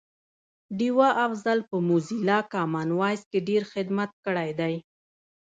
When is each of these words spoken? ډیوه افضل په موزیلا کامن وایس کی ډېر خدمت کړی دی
ډیوه 0.77 1.09
افضل 1.25 1.59
په 1.69 1.75
موزیلا 1.87 2.39
کامن 2.53 2.87
وایس 2.99 3.21
کی 3.31 3.39
ډېر 3.49 3.61
خدمت 3.73 4.11
کړی 4.25 4.49
دی 4.59 4.75